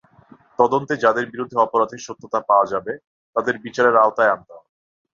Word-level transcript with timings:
তদন্তে 0.59 0.93
যাদের 1.03 1.25
বিরুদ্ধে 1.33 1.57
অপরাধের 1.59 2.05
সত্যতা 2.07 2.39
পাওয়া 2.49 2.65
যাবে, 2.73 2.93
তাদের 3.35 3.55
বিচারের 3.65 3.95
আওতায় 3.97 4.33
আনতে 4.33 4.51
হবে। 4.55 4.69